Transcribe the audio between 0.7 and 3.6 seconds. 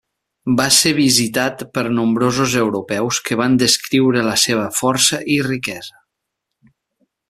ser visitat per nombrosos europeus que